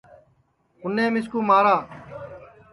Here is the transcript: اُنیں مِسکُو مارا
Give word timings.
اُنیں 0.83 1.09
مِسکُو 1.13 1.39
مارا 1.47 1.75